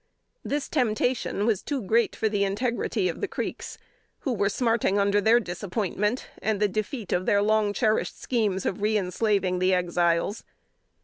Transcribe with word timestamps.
]This 0.53 0.67
temptation 0.67 1.45
was 1.45 1.61
too 1.61 1.79
great 1.79 2.15
for 2.15 2.27
the 2.27 2.43
integrity 2.43 3.07
of 3.07 3.21
the 3.21 3.27
Creeks, 3.27 3.77
who 4.21 4.33
were 4.33 4.49
smarting 4.49 4.97
under 4.97 5.21
their 5.21 5.39
disappointment, 5.39 6.27
and 6.41 6.59
the 6.59 6.67
defeat 6.67 7.13
of 7.13 7.27
their 7.27 7.43
long 7.43 7.71
cherished 7.71 8.19
schemes, 8.19 8.65
of 8.65 8.77
reënslaving 8.79 9.59
the 9.59 9.75
Exiles. 9.75 10.43